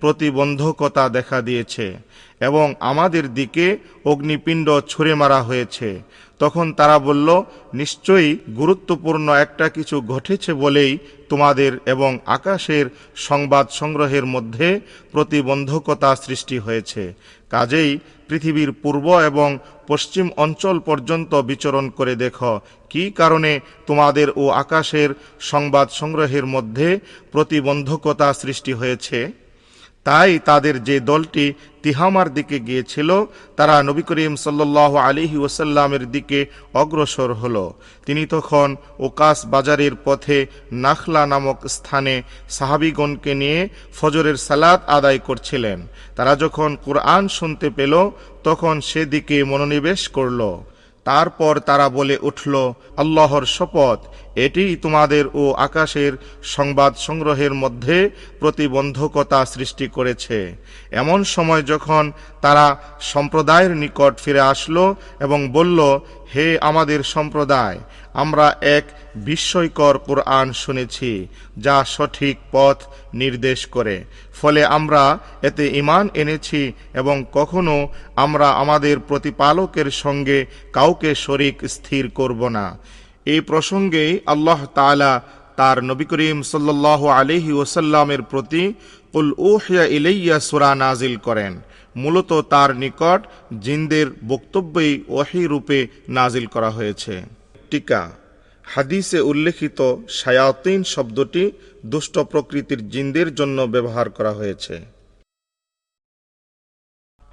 [0.00, 1.86] প্রতিবন্ধকতা দেখা দিয়েছে
[2.40, 3.66] এবং আমাদের দিকে
[4.04, 5.88] অগ্নিপিণ্ড ছুঁড়ে মারা হয়েছে।
[6.40, 7.28] তখন তারা বলল,
[7.80, 10.92] নিশ্চয়ই গুরুত্বপূর্ণ একটা কিছু ঘটেছে বলেই
[11.28, 12.86] তোমাদের এবং আকাশের
[13.28, 14.68] সংবাদ সংগ্রহের মধ্যে
[15.12, 17.02] প্রতিবন্ধকতা সৃষ্টি হয়েছে।
[17.50, 17.90] কাজেই
[18.28, 19.48] পৃথিবীর পূর্ব এবং
[19.90, 22.52] পশ্চিম অঞ্চল পর্যন্ত বিচরণ করে দেখো,
[22.90, 23.52] কি কারণে
[23.86, 26.88] তোমাদের ও আকাশের সংবাদ সংগ্রহের মধ্যে
[27.32, 29.18] প্রতিবন্ধকতা সৃষ্টি হয়েছে?
[30.08, 33.24] তাই তাদের যে দলটি তিহামার দিকে গিয়েছিল,
[33.56, 37.56] তারা নবী করিম সাল্লাহ আলিহি ওসাল্লামের দিকে অগ্রসর হল।
[38.06, 43.68] তিনি তখন ওকাস বাজারের পথে নাখলা নামক স্থানে সাহাবিগণকে নিয়ে
[44.00, 45.78] ফজরের সালাত আদায় করছিলেন।
[46.16, 48.10] তারা যখন কোরআন শুনতে পেল,
[48.44, 50.40] তখন সেদিকে মনোনিবেশ করল।
[51.04, 53.98] তারপর তারা বলে উঠল, আল্লাহর শপথ
[54.46, 56.12] এটি তোমাদের ও আকাশের
[56.56, 57.98] সংবাদ সংগ্রহের মধ্যে
[58.40, 60.38] প্রতিবন্ধকতা সৃষ্টি করেছে।
[61.02, 62.04] এমন সময় যখন
[62.44, 62.66] তারা
[63.12, 64.84] সম্প্রদায়ের নিকট ফিরে আসলো
[65.20, 65.80] এবং বলল,
[66.32, 67.78] হে আমাদের সম্প্রদায়,
[68.22, 68.46] আমরা
[68.76, 68.84] এক
[69.26, 71.10] বিস্ময়কর কোরআন শুনেছি,
[71.64, 72.78] যা সঠিক পথ
[73.14, 73.96] নির্দেশ করে।
[74.40, 75.02] ফলে আমরা
[75.48, 76.62] এতে ইমান এনেছি
[77.00, 77.76] এবং কখনো
[78.24, 80.38] আমরা আমাদের প্রতিপালকের সঙ্গে
[80.72, 82.66] কাউকে শরিক স্থির করব না।
[83.32, 85.12] এই প্রসঙ্গেই আল্লাহ তালা
[85.56, 88.64] তার নবী করিম সাল্লাহ আলহি ওসাল্লামের প্রতি
[89.12, 91.52] কুল উহিয়া ইলাইয়া সুরা নাজিল করেন।
[91.96, 93.20] মূলত তার নিকট
[93.60, 97.14] জিনদের বক্তব্যই ওহি রূপে নাজিল করা হয়েছে।
[97.70, 98.02] টিকা।
[98.74, 101.44] হাদিসে উল্লেখিত শায়াতিন শব্দটি
[101.86, 104.74] দুষ্ট প্রকৃতির জিনদের জন্য ব্যবহার করা হয়েছে।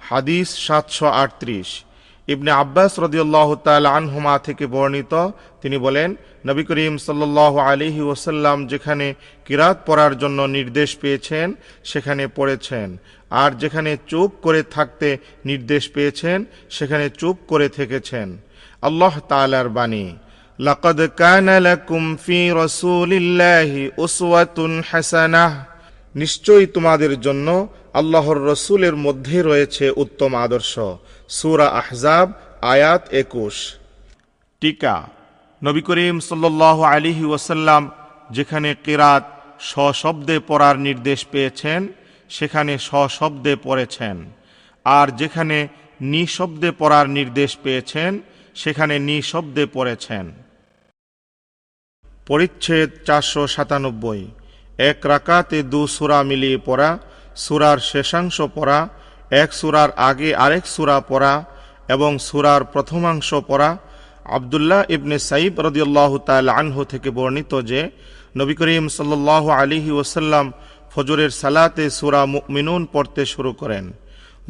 [0.00, 1.68] হাদিস সাতশো আটত্রিশ।
[2.27, 5.13] ইবনে আব্বাস রদিউল্লাহ তাল আনহুমা থেকে বর্ণিত
[5.61, 6.09] তিনি বলেন
[6.45, 9.07] নবী করিম সাল্লাহ আলিহি ওসাল্লাম যেখানে
[9.47, 11.47] কিরাত পড়ার জন্য নির্দেশ পেয়েছেন
[11.83, 12.87] সেখানে পড়েছেন
[13.31, 15.09] আর যেখানে চুপ করে থাকতে
[15.45, 16.37] নির্দেশ পেয়েছেন
[16.69, 18.27] সেখানে চুপ করে থেকেছেন
[18.83, 20.05] আল্লাহ তালার বাণী
[20.59, 25.45] لقد كان لكم في رسول الله أسوة حسنة
[26.16, 30.78] নিশ্চয়ই তোমাদের জন্য আল্লাহর রসুলের মধ্যে রয়েছে উত্তম আদর্শ।
[31.28, 33.74] সুরা আহজাব, আয়াত একুশ।
[34.60, 35.08] টিকা।
[35.64, 37.90] নবী করিম সাল্লাহ আলিহি ওয়াসাল্লাম
[38.30, 41.88] যেখানে কিরাত সশব্দে পড়ার নির্দেশ পেয়েছেন,
[42.28, 44.24] সেখানে সশব্দে পড়েছেন।
[44.84, 45.68] আর যেখানে
[46.00, 48.20] নিঃশব্দে পড়ার নির্দেশ পেয়েছেন,
[48.54, 50.32] সেখানে নিঃশব্দে পড়েছেন।
[52.26, 54.26] পরিচ্ছেদ চারশো সাতানব্বই।
[54.78, 56.98] এক রাকাতে দু সুরা মিলিয়ে পড়া,
[57.36, 58.88] সুরার শেষাংশ পড়া,
[59.30, 61.44] এক সুরার আগে আরেক সুরা পড়া
[61.88, 63.76] এবং সুরার প্রথমাংশ পড়া।
[64.24, 67.90] আবদুল্লাহ ইবনে সাইব রদিউল্লাহ তাল আনহু থেকে বর্ণিত যে,
[68.36, 70.52] নবী করিম সাল্লাহ আলিহি ওসাল্লাম
[70.94, 73.92] ফজরের সালাতে সুরা মুমিনুন পড়তে শুরু করেন।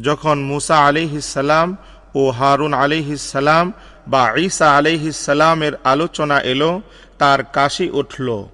[0.02, 1.76] যখন মুসা আলিহিসাল্লাম
[2.14, 3.72] ও হারুন আলিহিসাল্লাম
[4.06, 6.80] বা ঈসা আলিহিসাল্লামের আলোচনা এলো,
[7.18, 8.44] তার কাশি উঠল।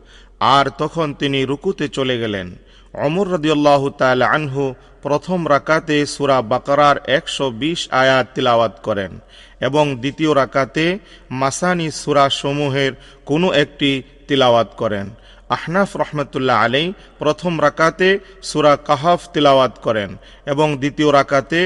[0.50, 2.48] আর তখন তিনি রুকুতে চলে গেলেন।
[2.94, 4.64] অমর রদিউল্লাহ তাল আনহু
[5.04, 9.12] প্রথম রাকাতে সুরা বাকারার একশো বিশ আয়াত তিলাওয়াত করেন
[9.60, 10.84] এবং দ্বিতীয় রাকাতে
[11.40, 12.92] মাসানি সুরা সমূহের
[13.30, 13.90] কোনো একটি
[14.28, 15.06] তিলাওয়াত করেন।
[15.56, 16.86] আহনাফ রহমতুল্লাহ আলাই
[17.20, 18.08] প্রথম রাকাতে
[18.50, 20.10] সুরা কাহাফ তিলাওয়াত করেন
[20.52, 21.60] এবং দ্বিতীয় রাকাতে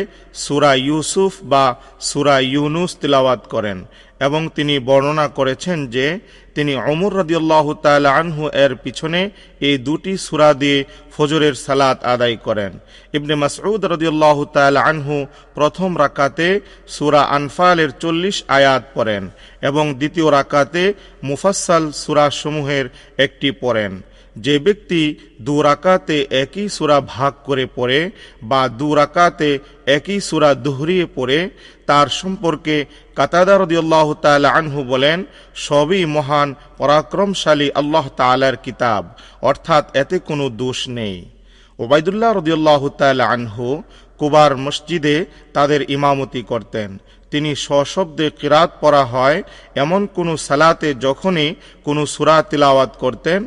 [0.44, 1.64] সুরা ইউসুফ বা
[2.08, 3.78] সুরা ইউনুস তিলাওয়াত করেন।
[4.20, 6.20] এবং তিনি বর্ণনা করেছেন যে
[6.54, 10.84] তিনি অমর রদিউল্লাহ তাল আনহু এর পিছনে এই দুটি সুরা দিয়ে
[11.16, 12.78] ফজরের সালাত আদায় করেন।
[13.12, 19.30] ইবনে মাসউদ রদিউল্লাহ তাল আনহু প্রথম রাকাতে সুরা আনফালের চল্লিশ আয়াত পড়েন
[19.62, 24.02] এবং দ্বিতীয় রাকাতে মুফাসাল সুরা সমূহের একটি পড়েন।
[24.44, 25.02] যে ব্যক্তি
[25.40, 28.00] দু রাকাতে একই সুরা ভাগ করে পড়ে
[28.42, 29.50] বা দু রাকাতে
[29.96, 31.38] একই সুরা দুহরিয়ে পড়ে,
[31.86, 32.76] তার সম্পর্কে
[33.16, 35.18] কাতাদার রদিউল্লাহ তাল আনহু বলেন,
[35.66, 39.02] সবই মহান, পরাক্রমশালী আল্লাহ তালার কিতাব,
[39.42, 41.16] অর্থাৎ এতে কোনো দোষ নেই।
[41.78, 43.66] ওবায়দুল্লাহ রদিউল্লাহ তাল আনহু
[44.20, 45.16] কুবার মসজিদে
[45.52, 46.90] তাদের ইমামতি করতেন।
[47.30, 49.38] তিনি সশব্দে কিরাত পড়া হয়,
[49.74, 51.48] এমন কোনো সালাতে যখনই
[51.84, 53.40] কোনো সুরা তিলাওয়াত করতেন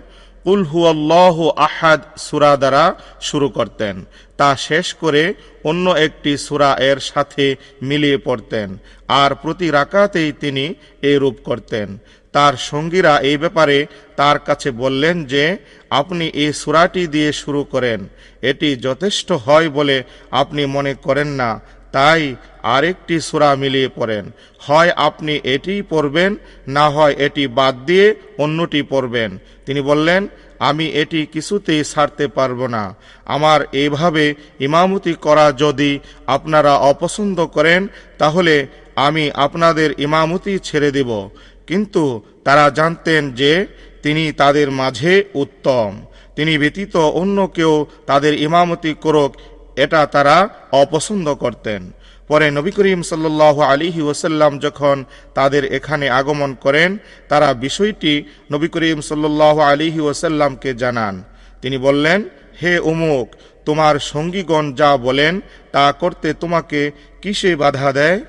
[0.44, 4.06] কুল হুয়াল্লাহ আহাদ সুরা দ্বারা শুরু করতেন।
[4.38, 11.18] তা শেষ করে অন্য একটি সুরা এর সাথে মিলিয়ে পড়তেন। আর প্রতি রাকাতেই তিনি এই
[11.18, 11.98] রূপ করতেন।
[12.34, 15.58] তার সঙ্গীরা এই ব্যাপারে তার কাছে বললেন যে,
[15.90, 18.08] আপনি এই সুরাটি দিয়ে শুরু করেন।
[18.42, 25.40] এটি যথেষ্ট হয় বলে আপনি মনে করেন না। তাই আরেকটি সুরা মিলিয়ে পড়েন। হয় আপনি
[25.44, 26.36] এটি পড়বেন,
[26.68, 30.28] না হয় এটি বাদ দিয়ে অন্যটি পড়বেন। তিনি বললেন,
[30.60, 38.68] আমি এটি কিছুতেই ছাড়তে পারব না। আমার এইভাবে ইমামতি করা যদি আপনারা অপছন্দ করেন, তাহলে
[38.96, 41.30] আমি আপনাদের ইমামতি ছেড়ে দেব।
[41.68, 43.68] কিন্তু তারা জানতেন যে
[44.04, 49.36] তিনি তাদের মাঝে উত্তম। তিনি ব্যতীত অন্য কেউ তাদের ইমামতি করুক
[49.86, 50.38] এটা তারা
[50.82, 51.82] অপছন্দ করতেন।
[52.30, 54.98] পরে নবী করিম সাল্লাহ আলিহি ওসাল্লাম যখন
[55.38, 56.90] তাদের এখানে আগমন করেন,
[57.32, 58.14] তারা বিষয়টি
[58.54, 61.16] নবী করিম সাল্লাহ আলিহি ওসাল্লামকে জানান।
[61.62, 62.20] তিনি বললেন,
[62.62, 63.28] হে উমুক,
[63.68, 65.34] তোমার সঙ্গীগণ যা বলেন,
[65.74, 66.82] তা করতে তোমাকে
[67.22, 68.20] কিসে বাধা দেয়?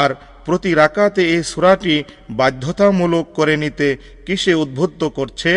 [0.00, 0.10] আর
[0.46, 1.96] প্রতি রাকাতে এই সুরাটি
[2.30, 3.88] বাধ্যতামূলক করে নিতে
[4.26, 5.52] কিসে উদ্বুদ্ধ করছে?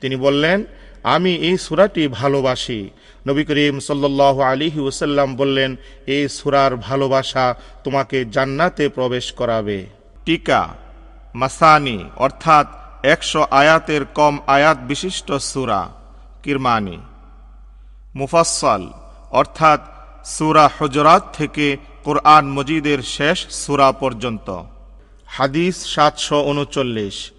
[0.00, 0.58] তিনি বললেন,
[1.14, 2.80] আমি এই সুরাটি ভালোবাসি।
[3.26, 7.54] নবী করিম সাল্লাহ আলিহি ওসাল্লাম বললেন এই সুরার ভালোবাসা
[7.84, 9.86] তোমাকে জান্নাতে প্রবেশ করাবে।
[10.24, 10.68] টিকা
[11.34, 12.66] মাসানি অর্থাৎ
[13.02, 15.88] একশো আয়াতের কম আয়াত বিশিষ্ট সুরা
[16.42, 16.98] কিরমানি।
[18.14, 18.82] মুফাসসাল
[19.30, 19.80] অর্থাৎ
[20.24, 24.48] সুরা হজরাত থেকে কোরআন মজিদের শেষ সুরা পর্যন্ত।
[25.26, 27.30] হাদিস সাতশো উনচল্লিশ।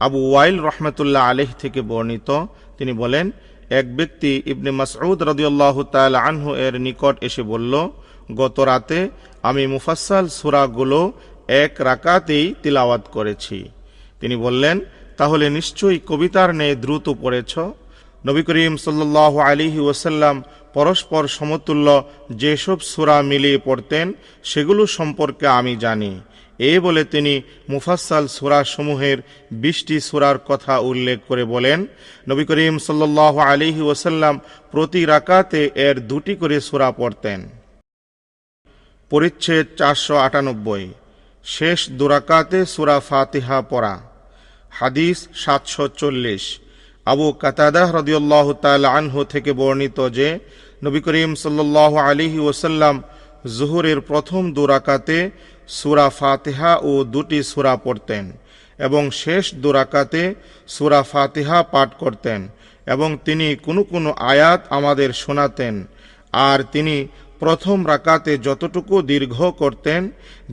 [0.00, 2.30] আবু ওয়াইল রহমতুল্লাহ আলেহ থেকে বর্ণিত।
[2.78, 3.30] তিনি বলেন
[3.70, 7.74] এক ব্যক্তি ইবনে মাসউদ রদিউল্লাহ তাল আনহু এর নিকট এসে বলল,
[8.34, 9.10] গত রাতে
[9.42, 11.12] আমি মুফাসসাল সুরাগুলো
[11.48, 13.70] এক রাকাতেই তিলাওয়াত করেছি।
[14.20, 14.80] তিনি বললেন,
[15.16, 17.58] তাহলে নিশ্চয়ই কবিতার ন্যায় দ্রুত পড়েছ।
[18.26, 20.42] নবী করিম সাল্লাহ আলিহি ওসাল্লাম
[20.74, 26.20] পরস্পর সমতুল্য যেসব সুরা মিলিয়ে পড়তেন, সেগুলো সম্পর্কে আমি জানি।
[26.58, 27.34] এই বলে তিনি
[27.68, 29.18] মুফাসাল সুরা সমূহের
[29.62, 31.78] বিশটি সুরার কথা উল্লেখ করে বলেন,
[32.28, 34.34] নবী করিম সাল্লাহ আলিহি ওসাল্লাম
[34.70, 37.40] প্রতি রাকাতে এর দুটি করে সুরা পড়তেন।
[39.10, 40.84] পরিচ্ছেদ চারশো আটানব্বই,
[41.44, 43.94] শেষ দুরাকাতে সুরা ফাতিহা পড়া।
[44.70, 46.44] হাদিস সাতশো চল্লিশ,
[47.06, 50.28] আবু কাতাদাহ রদিউল্লাহ তাল আনহু থেকে বর্ণিত যে,
[50.84, 52.96] নবী করিম সাল্লাহ আলিহি ওসাল্লাম
[53.56, 55.18] জুহুরের প্রথম দুরাকাতে
[55.68, 58.24] সুরা ফাতিহা ও দুটি সুরা পড়তেন
[58.78, 60.22] এবং শেষ দুরাকাতে
[60.68, 62.40] সুরা ফাতিহা পাঠ করতেন
[62.86, 65.74] এবং তিনি কোনো কোনো আয়াত আমাদের শোনাতেন।
[66.48, 66.96] আর তিনি
[67.40, 70.00] প্রথম রাকাতে যতটুকু দীর্ঘ করতেন,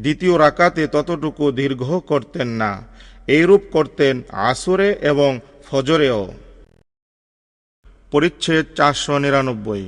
[0.04, 2.72] দ্বিতীয় রাকাতে ততটুকু দীর্ঘ করতেন না।
[3.28, 4.16] এইরূপ করতেন
[4.50, 5.32] আসরে এবং
[5.68, 6.22] ফজরেও।
[8.12, 9.84] পরিচ্ছেদ চারশো নিরানব্বই।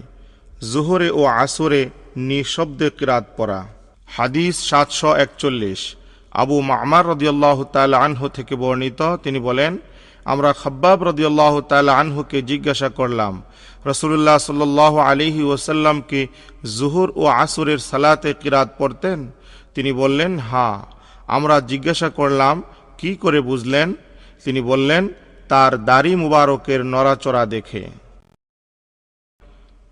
[0.71, 1.81] জুহরে ও আসরে
[2.29, 3.59] নিঃশব্দে কিরাত পড়া।
[4.07, 5.95] হাদিস সাতশো একচল্লিশ।
[6.31, 9.77] আবু মামার রদিয়াল্লাহ তাল আনহু থেকে বর্ণিত, তিনি বলেন,
[10.25, 13.43] আমরা খাব্বাব রদিয়াল্লাহ তাল আনহুকে জিজ্ঞাসা করলাম
[13.85, 16.27] রসুল্লাহ সাল্লাহ আলিহি ওসাল্লামকে
[16.77, 19.31] জুহুর ও আসুরের সালাতে কিরাত পড়তেন?
[19.75, 20.85] তিনি বললেন, হা।
[21.27, 22.63] আমরা জিজ্ঞাসা করলাম,
[22.97, 23.93] কি করে বুঝলেন?
[24.43, 25.07] তিনি বললেন,
[25.49, 27.87] তার দাড়ি মুবারকের নড়াচড়া দেখে।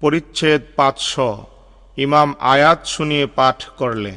[0.02, 1.46] পরিচ্ছেদ পাঁচশো।
[1.98, 4.14] ইমাম আয়াত শুনিয়ে পাঠ করলে।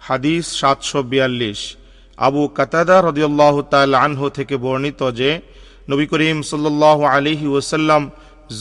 [0.00, 1.76] হাদিস সাতশো বিয়াল্লিশ।
[2.16, 5.40] আবু কাতাদা রদিয়াল্লাহ তাল আনহু থেকে বর্ণিত যে,
[5.88, 8.10] নবী করিম সাল্লাহ আলিহি ওসাল্লাম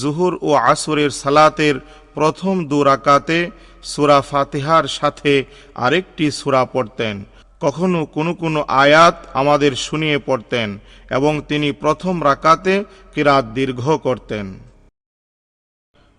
[0.02, 1.76] জুহুর ও আসরের সালাতের
[2.14, 3.52] প্রথম দু রাকাতে
[3.84, 7.26] সুরা ফাতেহার সাথে আরেকটি সুরা পড়তেন।
[7.62, 14.60] কখনো কোনো কোনো আয়াত আমাদের শুনিয়ে পড়তেন এবং তিনি প্রথম রাকাতে কিরাত দীর্ঘ করতেন।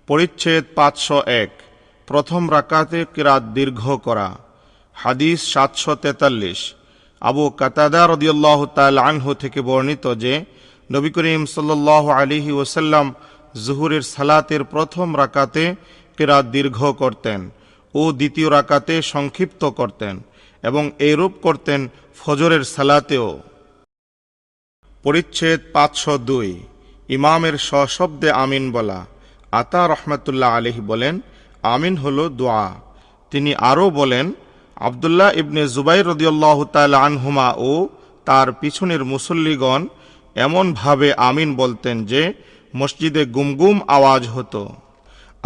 [0.06, 1.50] পরিচ্ছেদ পাঁচশো এক।
[2.08, 4.28] প্রথম রাকাতে কিরাত দীর্ঘ করা।
[4.96, 6.60] হাদিস সাতশো তেতাল্লিশ।
[7.20, 10.34] আবু কাতাদা রদিয়াল্লাহ তাল আনহু থেকে বর্ণিত যে,
[10.90, 13.06] নবী করিম সাল্লাহ আলিহি ওসাল্লাম
[13.64, 15.64] জুহুরের সালাতের প্রথম রাকাতে
[16.16, 17.40] কিরাত দীর্ঘ করতেন
[17.94, 20.14] ও দ্বিতীয় রাকাতে সংক্ষিপ্ত করতেন
[20.62, 21.80] এবং এইরূপ করতেন
[22.18, 23.28] ফজরের সালাতেও।
[25.04, 26.50] পরিচ্ছেদ পাঁচশো দুই।
[27.08, 29.00] ইমামের সশব্দে আমিন বলা।
[29.52, 31.14] আতা রহমতুল্লাহ আলহি বলেন
[31.74, 32.64] আমিন হল দোয়া।
[33.32, 34.26] তিনি আরও বলেন,
[34.86, 37.72] আবদুল্লাহ ইবনে জুবাই রদিয়াল্লাহ তাল আনহুমা ও
[38.26, 39.82] তার পিছনের মুসল্লিগণ
[40.36, 42.22] এমনভাবে আমিন বলতেন যে,
[42.76, 44.62] মসজিদে গুমগুম আওয়াজ হতো।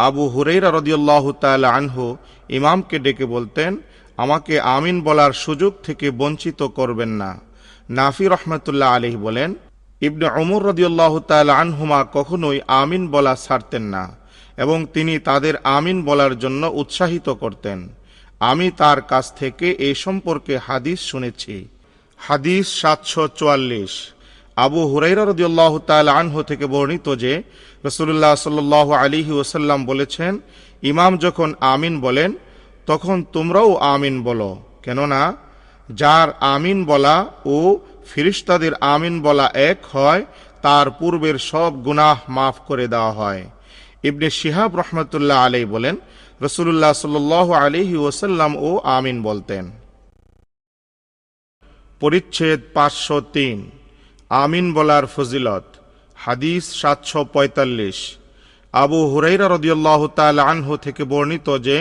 [0.07, 2.05] আবু হুরেইরা রদিয়াল্লাহ তাল আনহু
[2.49, 3.73] ইমামকে ডেকে বলতেন,
[4.19, 7.31] আমাকে আমিন বলার সুযোগ থেকে বঞ্চিত করবেন না।
[7.91, 9.51] নাফি রহমতুল্লাহ আলহি বলেন,
[10.03, 14.03] ইবনে অমর রদিউল্লাহ তাল আনহুমা কখনোই আমিন বলা ছাড়তেন না।
[14.57, 17.89] এবং তিনি তাদের আমিন বলার জন্য উৎসাহিত করতেন।
[18.41, 21.69] আমি তার কাছ থেকে এই সম্পর্কে হাদিস শুনেছি।
[22.17, 24.13] হাদিস সাতশো চুয়াল্লিশ।
[24.57, 27.43] আবু হুরাইরা রদিউল্লাহ তাল আনহু থেকে বর্ণিত যে
[27.85, 30.39] রসুল্লাহ সাল্লাহ আলিহি ওসাল্লাম বলেছেন,
[30.83, 32.33] ইমাম যখন আমিন বলেন,
[32.87, 35.35] তখন তোমরাও আমিন বলো। কেননা,
[35.91, 40.25] যার আমিন বলা ও ফিরিস্তাদের আমিন বলা এক হয়,
[40.63, 43.45] তার পূর্বের সব গুনাহ মাফ করে দেওয়া হয়।
[44.09, 45.97] ইবনে শিহাব রহমতুল্লাহ আলাই বলেন
[46.47, 47.17] রসুল্লাহ সাল
[47.65, 49.65] আলিহি ওসাল্লাম ও আমিন বলতেন,
[52.01, 53.59] পরিচ্ছেদ পাঁচশো তিন,
[54.31, 55.67] আমিন বলার ফজিলত,
[56.17, 57.99] হাদিস সাতশো পঁয়তাল্লিশ।
[58.75, 61.77] আবু হুরাইরা রদিয়াল্লাহ তাল আনহু থেকে বর্ণিত যে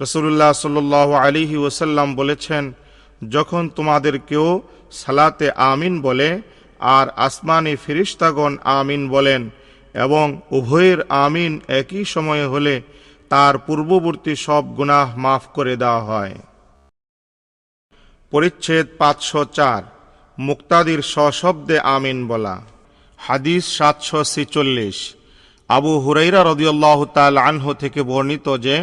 [0.00, 2.64] রসুল্লাহ সাল্লাহ আলিহি ওসাল্লাম বলেছেন,
[3.34, 4.46] যখন তোমাদের কেউ
[5.00, 6.28] সালাতে আমিন বলে,
[6.96, 9.42] আর আসমানি ফিরিস্তাগণ আমিন বলেন
[9.94, 12.74] এবং উভয়ের আমিন একই সময়ে হলে
[13.28, 16.34] তার পূর্ববর্তী সব গুনাহ মাফ করে দেওয়া হয়।
[18.30, 19.82] পরিচ্ছেদ পাঁচশো চার,
[20.38, 22.56] মুক্তাদির সশব্দে আমিন বলা।
[23.16, 24.98] হাদিস সাতশো ছিচল্লিশ,
[25.68, 28.76] আবু হুরাইরা রদিয়াল্লাহ তাল আনহু থেকে বর্ণিত যে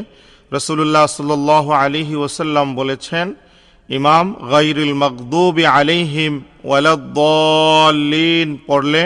[0.51, 1.31] রসুল্লাহ সাল
[1.85, 3.33] আলিহি ওসাল্লাম বলেছেন,
[3.89, 9.03] ইমাম গাইরুল মকদুব আলিহিম ওয়ালাদ্দলিন পড়লে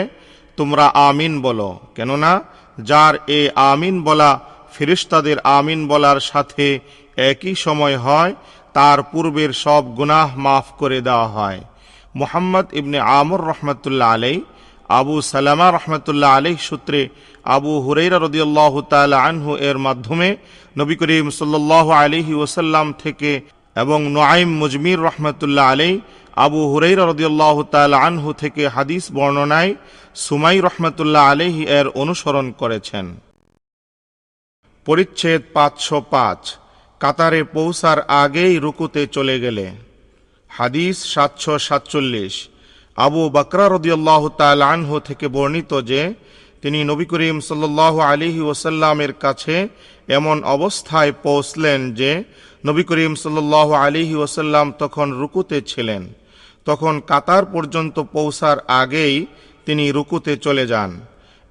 [0.56, 2.32] তোমরা আমিন বলো। কেননা
[2.88, 4.30] যার এ আমিন বলা
[4.74, 6.66] ফিরিস্তাদের আমিন বলার সাথে
[7.30, 8.32] একই সময় হয়,
[8.76, 11.60] তার পূর্বের সব গুনাহ মাফ করে দেওয়া হয়।
[12.14, 14.36] মোহাম্মদ ইবনে আমর রহমতুল্লাহ আলাই
[14.88, 17.00] আবু সালামা রহমতুল্লাহ আলাই সূত্রে
[17.56, 20.28] আবু হুরাইরা রদিয়াল্লাহ তাল আনহু এর মাধ্যমে
[20.78, 23.30] নবী করিম সাল্লাহ আলিহি ওসাল্লাম থেকে
[23.82, 25.92] এবং নোয়াইম মুজমির রহমতুল্লাহ আলাই
[26.36, 29.74] আবু হুরাইরা রদিয়াল্লাহ তালা আনহু থেকে হাদিস বর্ণনায়
[30.14, 33.16] সুমাই রহমতুল্লাহ আলাইহি এর অনুসরণ করেছেন।
[34.86, 36.54] পরিচ্ছেদ পাঁচশো পাঁচ,
[37.00, 39.70] কাতারে পৌঁছার আগেই রুকুতে চলে গেলে।
[40.48, 42.48] হাদিস সাতশো সাতচল্লিশ,
[42.96, 46.14] আবু বকরা রদিয়াল্লাহ তাল আনহু থেকে বর্ণিত যে,
[46.62, 49.68] তিনি নবী করিম সাল্লাহ আলিহি ওসাল্লামের কাছে
[50.08, 52.24] এমন অবস্থায় পৌঁছলেন যে
[52.64, 56.02] নবী করিম সাল্লাহ আলিহি ওসাল্লাম তখন রুকুতে ছিলেন।
[56.66, 59.14] তখন কাতার পর্যন্ত পৌঁছার আগেই
[59.66, 60.90] তিনি রুকুতে চলে যান।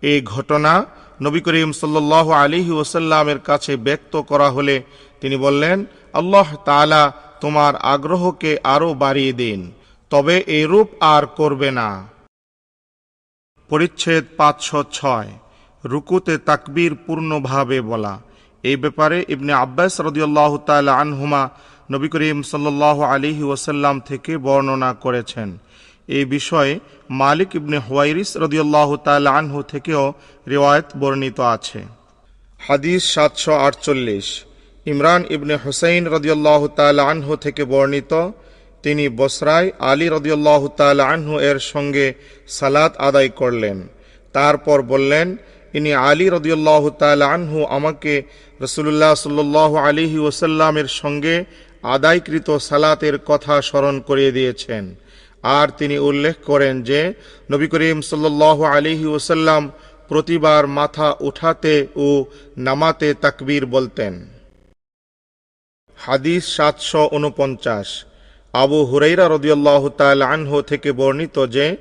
[0.04, 0.74] এই ঘটনা
[1.22, 4.76] নবী করিম সাল্লাহ আলিহি ওসাল্লামের কাছে ব্যক্ত করা হলে
[5.22, 5.78] তিনি বললেন,
[6.14, 7.04] আল্লাহ তালা
[7.42, 9.60] তোমার আগ্রহকে আরও বাড়িয়ে দিন,
[10.12, 11.90] তবে এরূপ আর করবে না।
[13.70, 15.30] পরিচ্ছেদ পাঁচশো ছয়,
[15.84, 18.14] রুকুতে তাকবীর পূর্ণভাবে বলা।
[18.64, 21.50] এই ব্যাপারে ইবনে আব্বাস রদিয়াল্লাহ তালা আনহুমা
[21.92, 25.58] নবী করিম সাল্লাহ আলিহি ওসাল্লাম থেকে বর্ণনা করেছেন।
[26.08, 30.14] এই বিষয়ে মালিক ইবনে হুয়াইরিস রদিয়াল্লাহ তালা আনহু থেকেও
[30.48, 31.82] রেওয়ায়ত বর্ণিত আছে।
[32.60, 34.28] হাদিস সাতশো আটচল্লিশ।
[34.86, 38.14] ইমরান ইবনে হুসাইন রদিয়াল্লাহ তালা আনহু থেকে বর্ণিত।
[38.84, 42.14] তিনি বসরায় আলী রদিয়াল্লাহ তালা আনহু এর সঙ্গে
[42.48, 43.88] সালাত আদায় করলেন।
[44.34, 45.38] তারপর বললেন
[45.74, 48.24] ইনি আলী রদিয়াল্লাহ তালা আনহু আমাকে
[48.62, 51.46] রসুল্লাহ সাল্লাহ আলিহি ওসাল্লামের সঙ্গে
[51.84, 54.96] আদায়কৃত সালাতের কথা স্মরণ করিয়ে দিয়েছেন।
[55.44, 57.14] আর তিনি উল্লেখ করেন যে,
[57.52, 59.72] নবী করিম সাল্লাহ আলিহি ওসাল্লাম
[60.08, 62.26] প্রতিবার মাথা উঠাতে ও
[62.58, 64.28] নামাতে তাকবীর বলতেন।
[65.98, 68.06] হাদিস সাতশো উনপঞ্চাশ।
[68.54, 71.78] আবু হুরাইরা রদিয়াল্লাহ তাল আনহু থেকে বর্ণিত যে,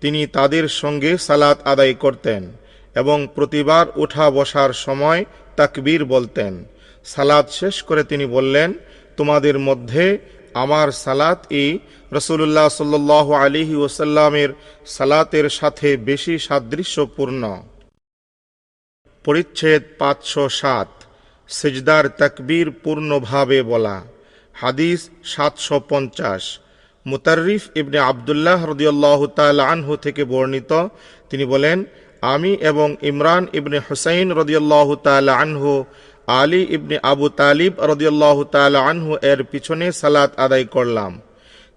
[0.00, 2.52] তিনি তাদের সঙ্গে সালাত আদায় করতেন।
[2.94, 5.24] এবং প্রতিবার উঠা বসার সময়
[5.56, 6.64] তাকবীর বলতেন।
[7.04, 8.72] সালাত শেষ করে তিনি বললেন,
[9.16, 10.18] তোমাদের মধ্যে
[10.54, 11.78] আমার সালাত ই
[12.12, 14.48] রসুল্লাহ সাল্লাহ আলিহি ওসাল্লামের
[14.86, 17.62] সালাতের সাথে বেশি সাদৃশ্যপূর্ণ।
[19.24, 20.88] পরিচ্ছেদ পাঁচশো সাত,
[21.48, 24.02] সিজদার তাকবীর পূর্ণভাবে বলা।
[24.54, 26.58] হাদিস সাতশো পঞ্চাশ
[27.06, 30.88] মুতারিফ ইবনে আবদুল্লাহ রদিয়াল্লাহ তাল আনহু থেকে বর্ণিত।
[31.30, 31.84] তিনি বলেন
[32.22, 35.84] আমি এবং ইমরান ইবনে হুসাইন রদিয়াল্লাহ তাল আনহু,
[36.26, 41.20] আলী ইবনে আবু তালিব রদিয়াল্লাহ তাল আনহু এর পিছনে সালাত আদায় করলাম।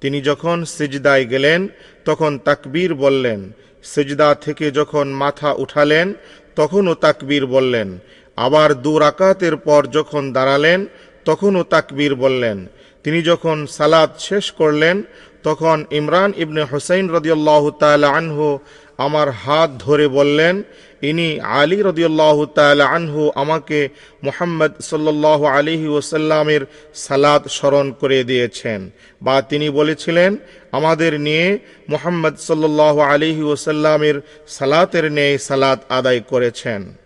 [0.02, 1.68] তিনি যখন সিজদায় গেলেন,
[2.06, 3.52] তখন তাকবীর বললেন।
[3.84, 6.14] সিজদা থেকে যখন মাথা উঠালেন,
[6.56, 8.00] তখনও তাকবীর বললেন।
[8.36, 10.86] আবার দু রাকাতের পর যখন দাঁড়ালেন,
[11.26, 12.68] তখনও তাকবীর বললেন।
[13.04, 15.04] তিনি যখন সালাদ শেষ করলেন,
[15.44, 18.60] তখন ইমরান ইবনে হোসাইন রদিয়াল্লাহ তালা আনহু
[18.98, 20.64] আমার হাত ধরে বললেন,
[21.02, 23.90] ইনি আলী রদিয়াল্লাহ তালা আনহু আমাকে
[24.24, 28.90] মোহাম্মদ সাল্লাহ আলিহি ওসাল্লামের সালাদ স্মরণ করে দিয়েছেন।
[29.22, 30.38] বা তিনি বলেছিলেন,
[30.72, 31.58] আমাদের নিয়ে
[31.90, 37.05] মোহাম্মদ সাল্লাহ আলিহি ওসাল্লামের সালাতের ন্যায় সালাত আদায় করেছেন।